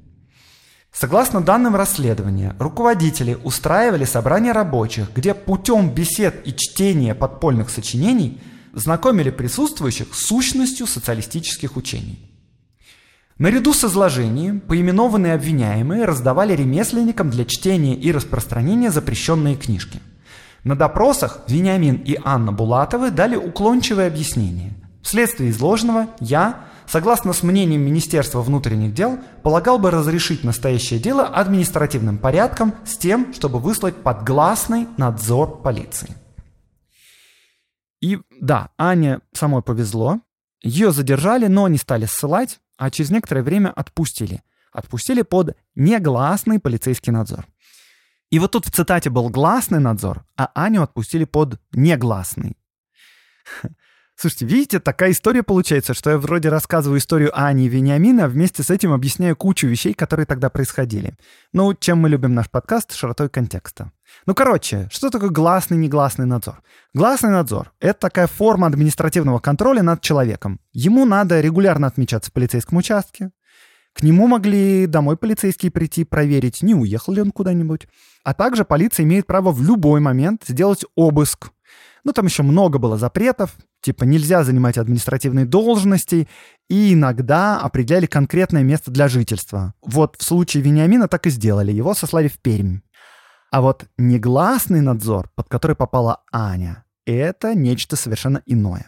[0.92, 8.40] Согласно данным расследования, руководители устраивали собрания рабочих, где путем бесед и чтения подпольных сочинений
[8.72, 12.29] знакомили присутствующих с сущностью социалистических учений.
[13.40, 19.98] Наряду с изложением поименованные обвиняемые раздавали ремесленникам для чтения и распространения запрещенные книжки.
[20.62, 24.74] На допросах Вениамин и Анна Булатовы дали уклончивое объяснение.
[25.02, 32.18] Вследствие изложенного я, согласно с мнением Министерства внутренних дел, полагал бы разрешить настоящее дело административным
[32.18, 36.14] порядком с тем, чтобы выслать подгласный надзор полиции.
[38.02, 40.20] И да, Ане самой повезло.
[40.62, 44.42] Ее задержали, но не стали ссылать, а через некоторое время отпустили.
[44.72, 47.46] Отпустили под негласный полицейский надзор.
[48.30, 52.56] И вот тут в цитате был гласный надзор, а Аню отпустили под негласный.
[54.20, 58.62] Слушайте, видите, такая история получается, что я вроде рассказываю историю Ани и Вениамина, а вместе
[58.62, 61.14] с этим объясняю кучу вещей, которые тогда происходили.
[61.54, 62.92] Ну, чем мы любим наш подкаст?
[62.94, 63.92] Широтой контекста.
[64.26, 66.60] Ну, короче, что такое гласный, негласный надзор?
[66.92, 70.60] Гласный надзор— это такая форма административного контроля над человеком.
[70.74, 73.30] Ему надо регулярно отмечаться в полицейском участке,
[73.92, 77.88] к нему могли домой полицейские прийти, проверить, не уехал ли он куда-нибудь.
[78.22, 81.50] А также полиция имеет право в любой момент сделать обыск.
[82.04, 86.28] Ну, там еще много было запретов, типа нельзя занимать административные должности,
[86.68, 89.74] и иногда определяли конкретное место для жительства.
[89.82, 92.80] Вот в случае Вениамина так и сделали, его сослали в Пермь.
[93.50, 98.86] А вот негласный надзор, под который попала Аня, это нечто совершенно иное.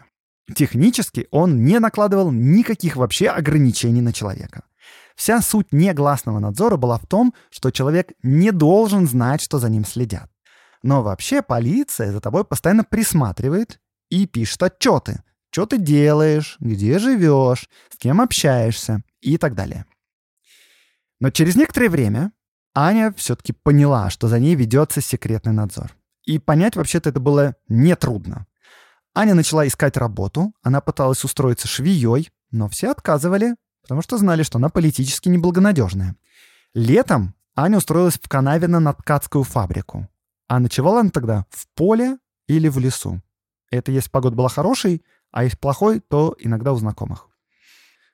[0.55, 4.65] Технически он не накладывал никаких вообще ограничений на человека.
[5.17, 9.85] Вся суть негласного надзора была в том, что человек не должен знать, что за ним
[9.85, 10.31] следят.
[10.83, 15.23] Но вообще полиция за тобой постоянно присматривает и пишет отчеты.
[15.51, 19.87] Что ты делаешь, где живешь, с кем общаешься и так далее.
[21.21, 22.33] Но через некоторое время
[22.75, 25.95] Аня все-таки поняла, что за ней ведется секретный надзор.
[26.25, 28.47] И понять вообще-то это было нетрудно.
[29.15, 34.59] Аня начала искать работу, она пыталась устроиться швеей, но все отказывали, потому что знали, что
[34.59, 36.17] она политически неблагонадежная.
[36.75, 40.09] Летом Аня устроилась в Канавино на ткацкую фабрику.
[40.53, 43.23] А ночевала она тогда в поле или в лесу.
[43.71, 47.29] Это если погода была хорошей, а если плохой, то иногда у знакомых.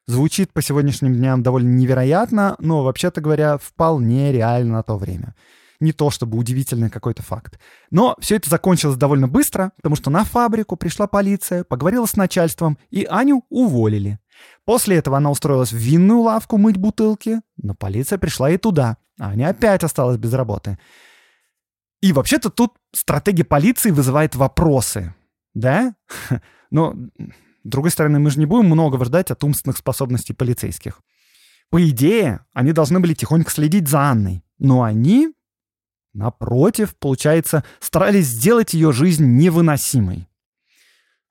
[0.06, 5.34] Звучит по сегодняшним дням довольно невероятно, но, вообще-то говоря, вполне реально на то время.
[5.80, 7.58] не то чтобы удивительный какой-то факт.
[7.90, 12.78] Но все это закончилось довольно быстро, потому что на фабрику пришла полиция, поговорила с начальством,
[12.90, 14.20] и Аню уволили.
[14.64, 18.96] После этого она устроилась в винную лавку мыть бутылки, но полиция пришла и туда.
[19.18, 20.78] А Аня опять осталась без работы.
[22.00, 25.14] И вообще-то тут стратегия полиции вызывает вопросы.
[25.54, 25.94] Да?
[26.70, 26.94] Но,
[27.64, 31.00] с другой стороны, мы же не будем многого ждать от умственных способностей полицейских.
[31.70, 34.42] По идее, они должны были тихонько следить за Анной.
[34.58, 35.32] Но они,
[36.14, 40.28] напротив, получается, старались сделать ее жизнь невыносимой.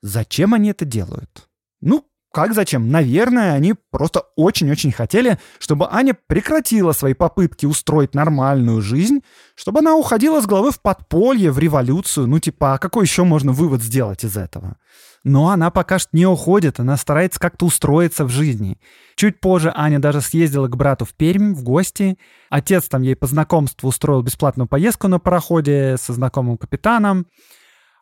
[0.01, 1.49] Зачем они это делают?
[1.81, 2.05] Ну,
[2.37, 2.91] как зачем?
[2.91, 9.21] Наверное, они просто очень-очень хотели, чтобы Аня прекратила свои попытки устроить нормальную жизнь,
[9.55, 12.27] чтобы она уходила с головы в подполье, в революцию.
[12.27, 14.77] Ну, типа, а какой еще можно вывод сделать из этого?
[15.23, 18.77] Но она пока что не уходит, она старается как-то устроиться в жизни.
[19.15, 22.19] Чуть позже Аня даже съездила к брату в Пермь в гости.
[22.51, 27.25] Отец там ей по знакомству устроил бесплатную поездку на пароходе со знакомым капитаном.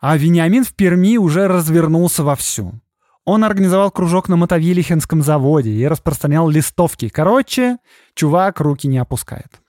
[0.01, 2.81] А Вениамин в Перми уже развернулся вовсю.
[3.25, 7.09] Он организовал кружок на Мотовилихинском заводе и распространял листовки.
[7.09, 7.79] Короче,
[8.13, 9.61] чувак руки не опускает.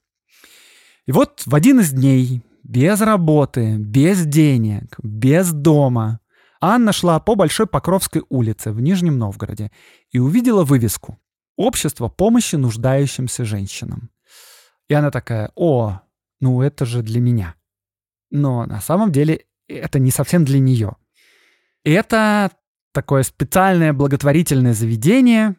[1.06, 6.20] И вот в один из дней, без работы, без денег, без дома,
[6.60, 9.70] Анна шла по Большой Покровской улице в Нижнем Новгороде
[10.10, 11.18] и увидела вывеску
[11.56, 14.10] «Общество помощи нуждающимся женщинам».
[14.88, 16.00] И она такая, о,
[16.40, 17.54] ну это же для меня.
[18.30, 20.96] Но на самом деле это не совсем для нее.
[21.84, 22.50] Это
[22.96, 25.56] такое специальное благотворительное заведение,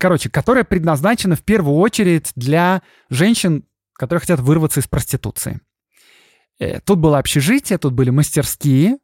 [0.00, 5.60] короче, которое предназначено в первую очередь для женщин, которые хотят вырваться из проституции.
[6.58, 8.98] Э, тут было общежитие, тут были мастерские.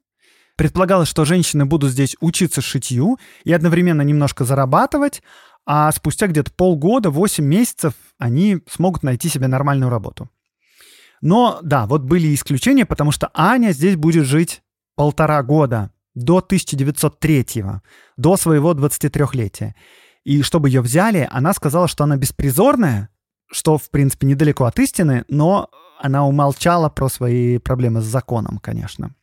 [0.56, 5.22] Предполагалось, что женщины будут здесь учиться шитью и одновременно немножко зарабатывать,
[5.64, 10.28] а спустя где-то полгода, 8 месяцев они смогут найти себе нормальную работу.
[11.20, 14.62] Но да, вот были исключения, потому что Аня здесь будет жить
[14.96, 17.64] полтора года до 1903
[18.16, 19.74] до своего 23-летия.
[20.24, 23.08] И чтобы ее взяли, она сказала, что она беспризорная,
[23.50, 25.68] что, в принципе, недалеко от истины, но
[26.00, 29.14] она умолчала про свои проблемы с законом, конечно.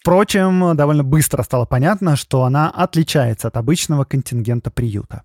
[0.00, 5.22] Впрочем, довольно быстро стало понятно, что она отличается от обычного контингента приюта.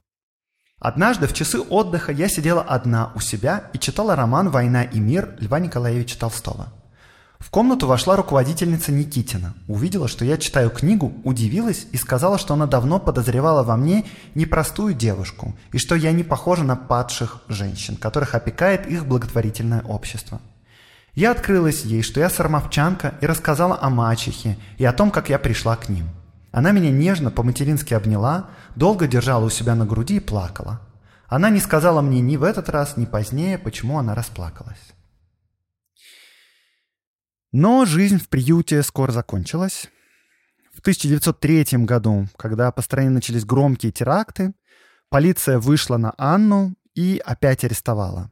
[0.79, 5.35] Однажды в часы отдыха я сидела одна у себя и читала роман «Война и мир»
[5.39, 6.71] Льва Николаевича Толстого.
[7.39, 12.65] В комнату вошла руководительница Никитина, увидела, что я читаю книгу, удивилась и сказала, что она
[12.65, 18.33] давно подозревала во мне непростую девушку и что я не похожа на падших женщин, которых
[18.33, 20.41] опекает их благотворительное общество.
[21.13, 25.37] Я открылась ей, что я сармовчанка и рассказала о мачехе и о том, как я
[25.37, 26.09] пришла к ним.
[26.51, 30.81] Она меня нежно по-матерински обняла, долго держала у себя на груди и плакала.
[31.27, 34.77] Она не сказала мне ни в этот раз, ни позднее, почему она расплакалась.
[37.59, 39.89] Но жизнь в приюте скоро закончилась.
[40.75, 44.53] В 1903 году, когда по стране начались громкие теракты,
[45.09, 48.29] полиция вышла на Анну и опять арестовала.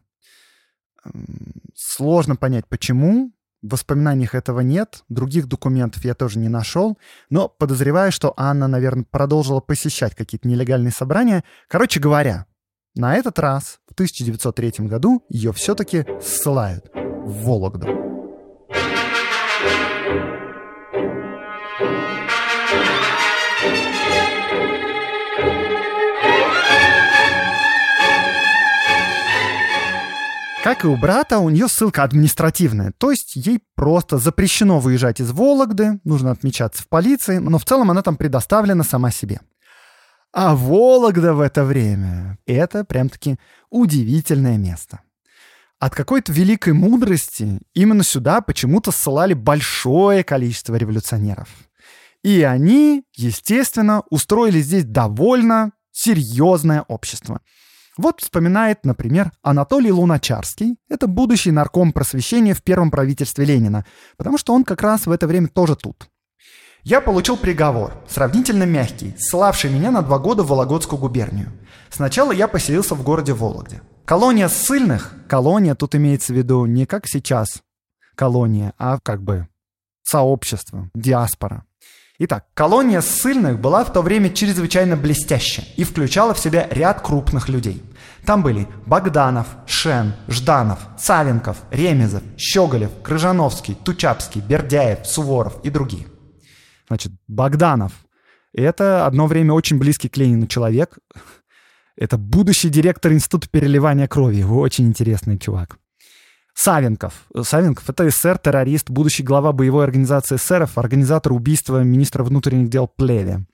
[1.73, 3.31] Сложно понять, почему.
[3.63, 6.99] В воспоминаниях этого нет, других документов я тоже не нашел,
[7.31, 11.43] но подозреваю, что Анна, наверное, продолжила посещать какие-то нелегальные собрания.
[11.67, 12.45] Короче говоря,
[12.93, 18.14] на этот раз, в 1903 году, ее все-таки ссылают в Вологду.
[30.65, 35.29] Как и у брата, у нее ссылка административная, то есть ей просто запрещено выезжать из
[35.29, 39.41] Вологды, нужно отмечаться в полиции, но в целом она там предоставлена сама себе.
[40.33, 43.37] А Вологда в это время— это прям-таки
[43.69, 45.01] удивительное место.
[45.77, 51.47] От какой-то великой мудрости именно сюда почему-то ссылали большое количество революционеров.
[52.23, 57.41] И они, естественно, устроили здесь довольно серьезное общество—
[57.97, 60.77] вот вспоминает, например, Анатолий Луначарский.
[60.89, 63.85] Это будущий нарком просвещения в первом правительстве Ленина,
[64.17, 66.09] потому что он как раз в это время тоже тут.
[66.83, 71.51] Я получил приговор, сравнительно мягкий, ссылавший меня на два года в Вологодскую губернию.
[71.89, 73.81] Сначала я поселился в городе Вологде.
[74.05, 75.13] Колония ссыльных...
[75.27, 77.63] Колония тут имеется в виду не как сейчас
[78.15, 79.47] колония, а как бы
[80.03, 81.65] сообщество, диаспора.
[82.17, 87.49] Итак, колония ссыльных была в то время чрезвычайно блестящая и включала в себя ряд крупных
[87.49, 87.83] людей.
[88.25, 96.07] Там были Богданов, Шен, Жданов, Савенков, Ремезов, Щеголев, Крыжановский, Тучапский, Бердяев, Суворов и другие.
[96.87, 97.91] Значит, Богданов—
[98.53, 100.97] это одно время очень близкий к Ленину человек.
[101.97, 104.43] Это будущий директор Института переливания крови.
[104.43, 105.77] Очень интересный чувак.
[106.55, 107.25] Савенков.
[107.43, 113.45] Савенков— это СССР, террорист, будущий глава боевой организации эсеров, организатор убийства министра внутренних дел Плеве.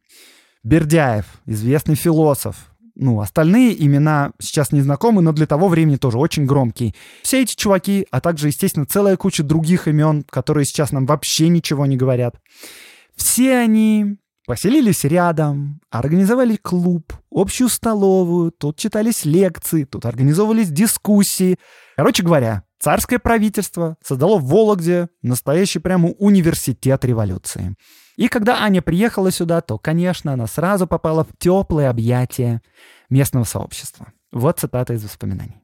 [0.64, 2.56] Бердяев, известный философ.
[2.96, 6.94] Ну, остальные имена сейчас не знакомы, но для того времени тоже очень громкие.
[7.24, 11.88] Все эти чуваки, а также, естественно, целая куча других имен, которые сейчас нам вообще ничего
[11.88, 12.36] не говорят.
[13.16, 21.58] Все они поселились рядом, организовали клуб, общую столовую, тут читались лекции, тут организовывались дискуссии.
[21.96, 27.76] Короче говоря, царское правительство создало в Вологде настоящий прямо университет революции.
[28.18, 32.62] И когда Аня приехала сюда, то, конечно, она сразу попала в теплые объятия
[33.10, 34.08] местного сообщества.
[34.32, 35.62] Вот цитата из воспоминаний.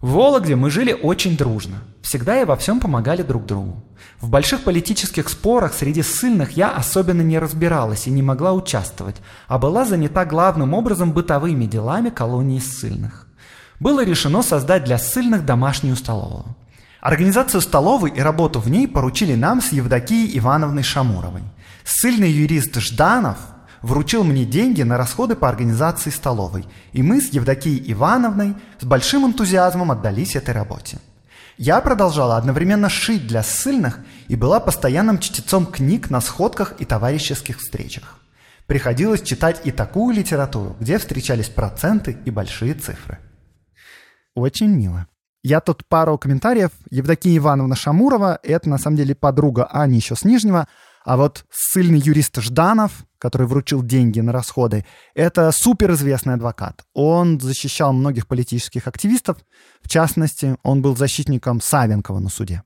[0.00, 1.76] В Вологде мы жили очень дружно.
[2.02, 3.82] Всегда и во всем помогали друг другу.
[4.20, 9.16] В больших политических спорах среди ссыльных я особенно не разбиралась и не могла участвовать,
[9.48, 13.23] а была занята главным образом бытовыми делами колонии ссыльных.
[13.84, 16.56] Было решено создать для ссыльных домашнюю столовую.
[17.02, 21.42] Организацию столовой и работу в ней поручили нам с Евдокией Ивановной Шамуровой.
[21.84, 23.36] Ссыльный юрист Жданов
[23.82, 26.64] вручил мне деньги на расходы по организации столовой,
[26.94, 30.96] и мы с Евдокией Ивановной с большим энтузиазмом отдались этой работе.
[31.58, 37.58] Я продолжала одновременно шить для ссыльных и была постоянным чтецом книг на сходках и товарищеских
[37.58, 38.18] встречах.
[38.66, 43.18] Приходилось читать и такую литературу, где встречались проценты и большие цифры.
[44.34, 45.06] Очень мило.
[45.42, 46.70] Я тут пару комментариев.
[46.90, 50.68] Евдокия Ивановна Шамурова, это на самом деле подруга Ани еще с Нижнего,
[51.04, 56.82] а вот ссыльный юрист Жданов, который вручил деньги на расходы, это суперизвестный адвокат.
[56.94, 59.36] Он защищал многих политических активистов.
[59.82, 62.62] В частности, он был защитником Савенкова на суде.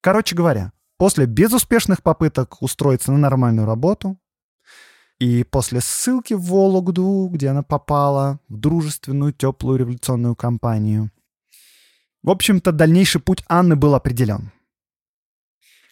[0.00, 4.16] Короче говоря, после безуспешных попыток устроиться на нормальную работу,
[5.18, 11.10] и после ссылки в Вологду, где она попала в дружественную, теплую революционную кампанию,
[12.22, 14.52] в общем-то, дальнейший путь Анны был определен.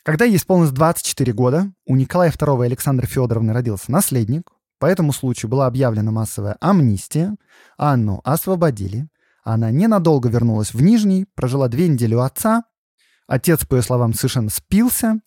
[0.03, 4.53] Когда ей исполнилось 24 года, у Николая II и Александры Федоровны родился наследник.
[4.79, 7.35] По этому случаю была объявлена массовая амнистия.
[7.77, 9.09] Анну освободили.
[9.43, 12.64] Она ненадолго вернулась в Нижний, прожила две недели у отца.
[13.27, 15.20] Отец, по ее словам, совершенно спился.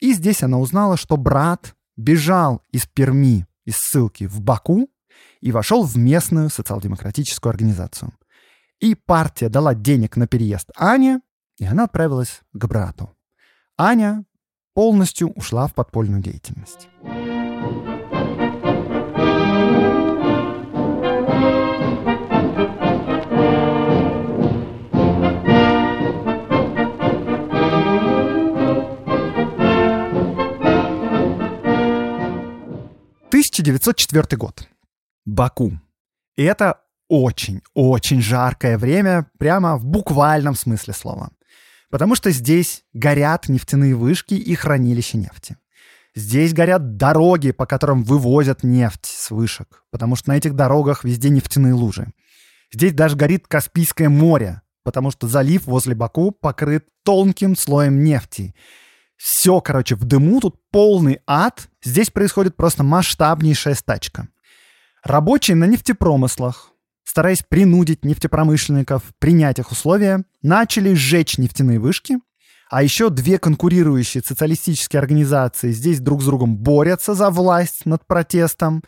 [0.00, 4.88] И здесь она узнала, что брат бежал из Перми, из ссылки в Баку
[5.40, 8.12] и вошел в местную социал-демократическую организацию.
[8.80, 11.20] И партия дала денег на переезд Ане,
[11.58, 13.16] и она отправилась к брату.
[13.78, 14.24] Аня
[14.74, 16.88] полностью ушла в подпольную деятельность.
[33.36, 34.66] «1904 год.
[35.26, 35.78] Баку.
[36.36, 41.30] И это очень-очень жаркое время, прямо в буквальном смысле слова.
[41.90, 45.56] Потому что здесь горят нефтяные вышки и хранилища нефти.
[46.14, 51.28] Здесь горят дороги, по которым вывозят нефть с вышек, потому что на этих дорогах везде
[51.28, 52.12] нефтяные лужи.
[52.72, 58.54] Здесь даже горит Каспийское море, потому что залив возле Баку покрыт тонким слоем нефти.
[59.16, 61.68] Все, короче, в дыму, тут полный ад.
[61.82, 64.28] Здесь происходит просто масштабнейшая стачка.
[65.02, 66.72] Рабочие на нефтепромыслах,
[67.04, 72.18] стараясь принудить нефтепромышленников принять их условия, начали сжечь нефтяные вышки,
[72.68, 78.82] а еще две конкурирующие социалистические организации здесь друг с другом борются за власть над протестом,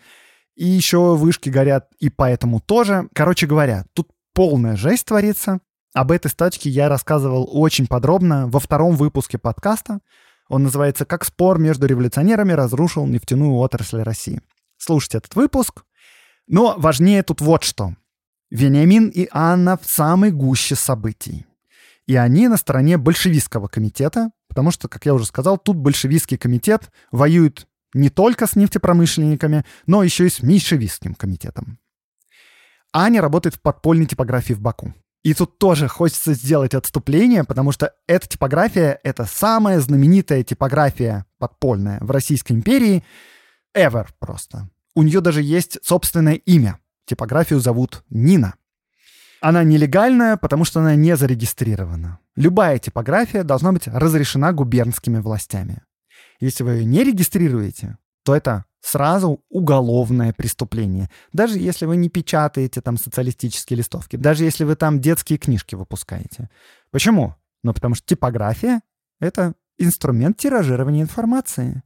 [0.57, 3.09] и еще вышки горят и поэтому тоже.
[3.15, 5.61] Короче говоря, тут полная жесть творится.
[5.95, 10.01] Об этой стачке я рассказывал очень подробно во втором выпуске подкаста.
[10.49, 14.43] Он называется «Как спор между революционерами разрушил нефтяную отрасль России».
[14.77, 15.85] Слушайте этот выпуск.
[16.47, 17.95] Но важнее тут вот что.
[18.51, 21.47] Вениамин и Анна в самой гуще событий.
[22.07, 26.91] И они на стороне большевистского комитета, потому что, как я уже сказал, тут большевистский комитет
[27.11, 31.79] воюет не только с нефтепромышленниками, но еще и с меньшевистским комитетом.
[32.93, 34.95] Аня работает в подпольной типографии в Баку.
[35.29, 41.99] И тут тоже хочется сделать отступление, потому что эта типография— это самая знаменитая типография подпольная
[42.01, 43.05] в Российской империи
[43.77, 44.71] ever просто.
[44.95, 48.55] У нее даже есть собственное имя— Типографию зовут Нина.
[49.41, 52.19] Она нелегальная, потому что она не зарегистрирована.
[52.37, 55.83] Любая типография должна быть разрешена губернскими властями.
[56.39, 61.11] Если вы ее не регистрируете, то это сразу уголовное преступление.
[61.33, 66.49] Даже если вы не печатаете там социалистические листовки, даже если вы там детские книжки выпускаете.
[66.91, 67.35] Почему?
[67.63, 68.81] Ну, потому что типография—
[69.21, 71.83] это инструмент тиражирования информации.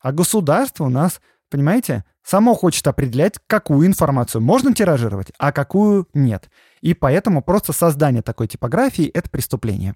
[0.00, 1.20] А государство у нас,
[1.50, 6.48] понимаете, само хочет определять, какую информацию можно тиражировать, а какую нет.
[6.80, 9.94] И поэтому просто создание такой типографии— это преступление.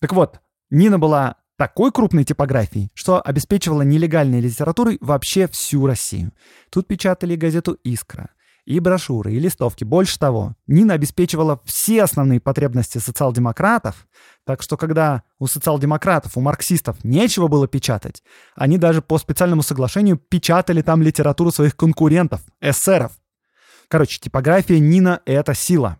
[0.00, 0.40] Так вот,
[0.70, 6.32] Нина была такой крупной типографией, что обеспечивала нелегальной литературой вообще всю Россию.
[6.70, 8.30] Тут печатали газету «Искра»,
[8.64, 9.82] и брошюры, и листовки.
[9.82, 14.06] Больше того, Нина обеспечивала все основные потребности социал-демократов,
[14.44, 18.22] так что когда у социал-демократов, у марксистов нечего было печатать,
[18.54, 23.12] они даже по специальному соглашению печатали там литературу своих конкурентов, эсеров.
[23.88, 25.96] Короче, типография Нина— это сила.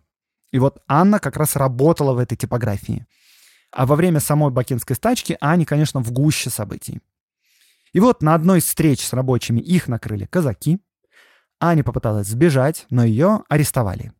[0.51, 3.07] И вот Анна как раз работала в этой типографии.
[3.71, 7.01] А во время самой бакинской стачки Аня, конечно, в гуще событий.
[7.93, 10.79] И вот на одной из встреч с рабочими их накрыли казаки—
[11.59, 14.13] Аня попыталась сбежать, но ее арестовали.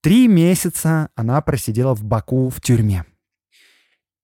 [0.00, 3.04] Три месяца она просидела в Баку в тюрьме.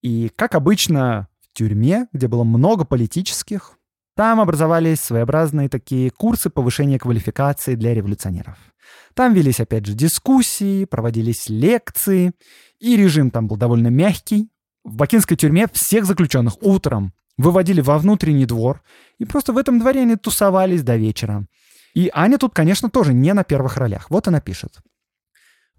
[0.03, 3.79] И, как обычно, в тюрьме, где было много политических,
[4.21, 8.59] там образовались своеобразные такие курсы повышения квалификации для революционеров.
[9.15, 12.33] Там велись, опять же, дискуссии, проводились лекции,
[12.81, 14.51] и режим там был довольно мягкий.
[14.85, 18.83] В бакинской тюрьме всех заключенных утром выводили во внутренний двор,
[19.19, 21.47] и просто в этом дворе они тусовались до вечера.
[21.95, 24.11] И Аня тут, конечно, тоже не на первых ролях.
[24.11, 24.81] Вот она пишет.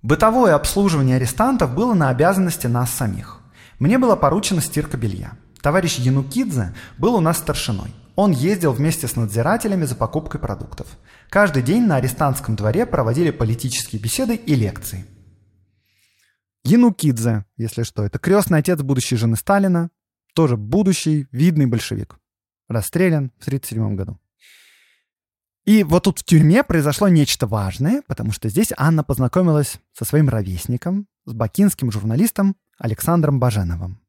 [0.02, 3.39] Бытовое обслуживание арестантов было на обязанности нас самих.
[3.78, 5.34] Мне была поручена стирка белья.
[5.62, 7.94] Товарищ Янукидзе был у нас старшиной.
[8.24, 10.99] Он ездил вместе с надзирателями за покупкой продуктов.
[11.32, 15.07] Каждый день на арестантском дворе проводили политические беседы и лекции.
[16.63, 19.89] Янукидзе, если что, это крестный отец будущей жены Сталина,
[20.36, 22.19] тоже будущий видный большевик.
[22.69, 24.19] Расстрелян в 1937 году.
[25.65, 30.30] И вот тут в тюрьме произошло нечто важное, потому что здесь Анна познакомилась со своим
[30.30, 33.99] ровесником, с бакинским журналистом Александром Баженовым.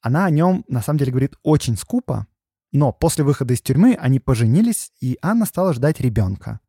[0.00, 2.26] Она о нем, на самом деле, говорит очень скупо,
[2.72, 6.60] но после выхода из тюрьмы они поженились, и Анна стала ждать ребенка.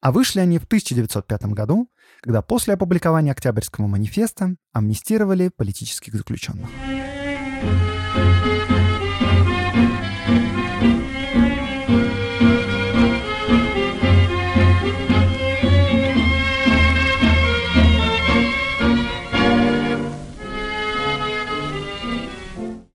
[0.00, 1.88] А вышли они в 1905 году,
[2.20, 6.68] когда после опубликования Октябрьского манифеста амнистировали политических заключенных.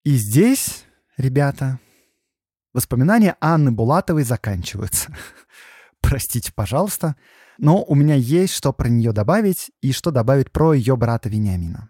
[0.04, 0.86] И здесь,
[1.18, 1.80] ребята,
[2.78, 5.14] воспоминания Анны Булатовой заканчиваются.
[6.00, 7.16] Простите, пожалуйста,
[7.58, 11.90] но у меня есть что про нее добавить и что добавить про ее брата Вениамина.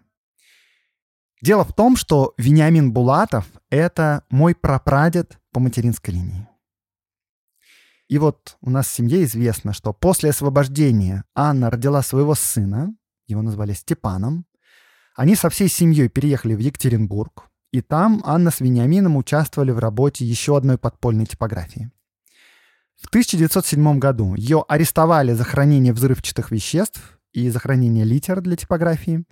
[1.42, 6.48] Дело в том, что Вениамин Булатов— это мой прапрадед по материнской линии.
[8.08, 12.94] И вот у нас в семье известно, что после освобождения Анна родила своего сына,
[13.26, 14.46] его назвали Степаном.
[15.14, 20.24] Они со всей семьей переехали в Екатеринбург, и там Анна с Вениамином участвовали в работе
[20.24, 21.90] еще одной подпольной типографии.
[23.00, 29.24] В 1907 году ее арестовали за хранение взрывчатых веществ и за хранение литер для типографии.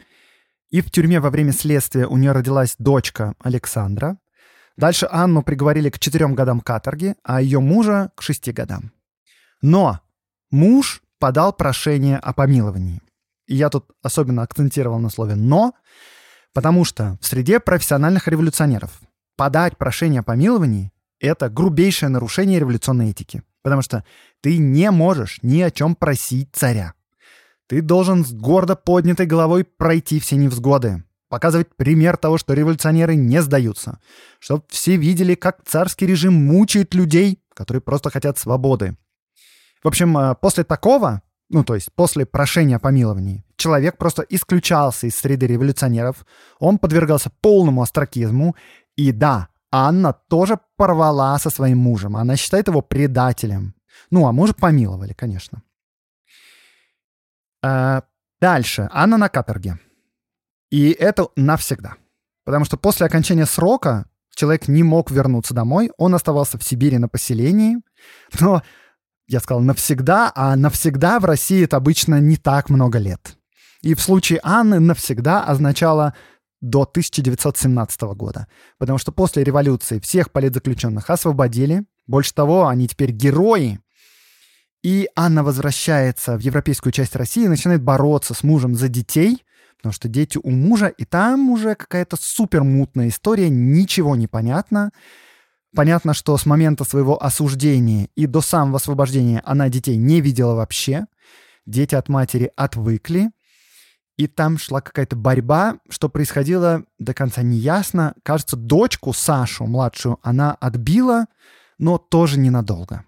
[0.71, 4.19] И в тюрьме во время следствия у нее родилась дочка Александра.
[4.77, 8.93] Дальше Анну приговорили к четырем годам каторги, а ее мужа к шести годам.
[9.63, 10.01] Но
[10.51, 13.01] муж подал прошение о помиловании.
[13.47, 15.73] И я тут особенно акцентировал на слове «но»,
[16.57, 19.03] Потому что в среде профессиональных революционеров
[19.37, 20.91] подать прошение о помиловании—
[21.21, 23.43] это грубейшее нарушение революционной этики.
[23.63, 24.05] Потому что
[24.41, 26.95] ты не можешь ни о чем просить царя.
[27.67, 33.43] Ты должен с гордо поднятой головой пройти все невзгоды, показывать пример того, что революционеры не
[33.43, 34.01] сдаются,
[34.39, 38.97] чтобы все видели, как царский режим мучает людей, которые просто хотят свободы.
[39.85, 45.07] В общем, э, после такого ну, то есть после прошения о помиловании, человек просто исключался
[45.09, 46.25] из среды революционеров,
[46.61, 48.55] он подвергался полному остракизму,
[48.97, 53.75] и да, Анна тоже порвала со своим мужем, она считает его предателем.
[54.11, 55.63] Ну, а мужа помиловали, конечно.
[57.63, 58.03] А,
[58.41, 58.89] дальше.
[58.93, 59.79] Анна на каторге.
[60.71, 61.95] И это навсегда.
[62.45, 64.05] Потому что после окончания срока
[64.35, 67.79] человек не мог вернуться домой, он оставался в Сибири на поселении,
[68.41, 68.63] но
[69.27, 73.36] я сказал навсегда, а навсегда в России это обычно не так много лет.
[73.87, 76.13] И в случае Анны навсегда означало
[76.61, 78.49] до 1917 года.
[78.79, 81.85] Потому что после революции всех политзаключенных освободили.
[82.09, 83.79] Больше того, они теперь герои.
[84.83, 89.45] И Анна возвращается в европейскую часть России и начинает бороться с мужем за детей,
[89.77, 94.91] потому что дети у мужа, и там уже какая-то супер мутная история, ничего не понятно.
[95.77, 101.07] Понятно, что с момента своего осуждения и до самого освобождения она детей не видела вообще.
[101.67, 103.31] Дети от матери отвыкли.
[104.17, 108.15] И там шла какая-то борьба, что происходило до конца неясно.
[108.23, 111.27] Кажется, дочку Сашу, младшую, она отбила,
[111.79, 113.05] но тоже ненадолго.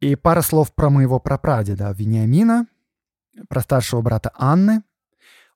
[0.00, 2.66] И пара слов про моего прапрадеда Вениамина,
[3.48, 4.82] про старшего брата Анны.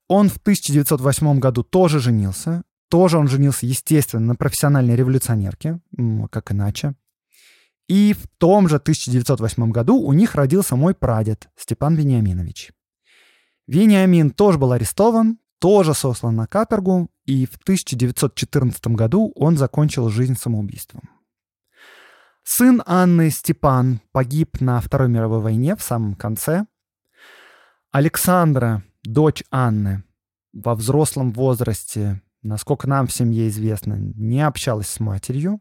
[0.06, 2.62] Он в 1908 году тоже женился.
[2.88, 5.80] Тоже он женился, естественно, на профессиональной революционерке,
[6.30, 6.94] как иначе.
[7.88, 12.70] И в том же 1908 году у них родился мой прадед Степан Вениаминович.
[13.68, 20.36] Вениамин тоже был арестован, тоже сослан на каторгу, и в 1914 году он закончил жизнь
[20.36, 21.02] самоубийством.
[22.42, 26.64] Сын Анны Степан погиб на Второй мировой войне в самом конце.
[27.90, 30.02] Александра, дочь Анны,
[30.54, 35.60] во взрослом возрасте, насколько нам в семье известно, не общалась с матерью.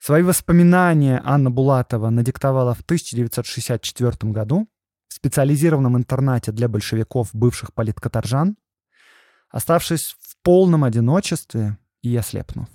[0.00, 4.68] Свои воспоминания Анна Булатова надиктовала в 1964 году
[5.08, 8.56] в специализированном интернате для большевиков бывших политкоторжан,
[9.50, 12.68] оставшись в полном одиночестве и ослепнув.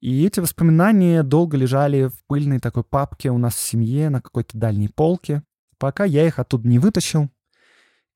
[0.00, 4.56] И эти воспоминания долго лежали в пыльной такой папке у нас в семье на какой-то
[4.58, 5.42] дальней полке,
[5.78, 7.30] пока я их оттуда не вытащил.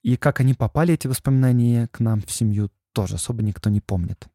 [0.03, 4.27] И как они попали, эти воспоминания, к нам в семью, тоже особо никто не помнит.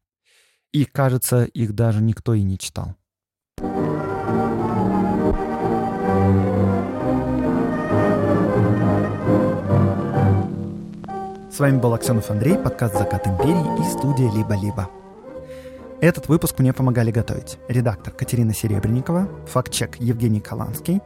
[0.71, 2.95] И, кажется, их даже никто и не читал.
[11.57, 14.91] С вами был Аксенов Андрей, подкаст «Закат империи» и студия «Либо-либо».
[16.01, 21.01] Этот выпуск мне помогали готовить редактор Катерина Серебренникова, факт-чек Евгений Каланский,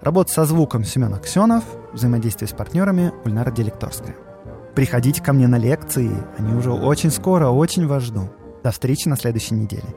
[0.00, 4.14] работа со звуком Семен Аксенов, взаимодействие с партнерами Ульнара Делекторская.
[4.76, 8.30] Приходите ко мне на лекции, они уже очень скоро, очень вас жду.
[8.62, 9.96] До встречи на следующей неделе.